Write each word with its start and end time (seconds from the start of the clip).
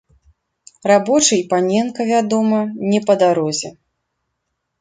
Рабочы 0.91 1.33
і 1.41 1.43
паненка, 1.51 2.01
вядома, 2.13 2.59
не 2.95 2.99
па 3.11 3.17
дарозе. 3.25 3.69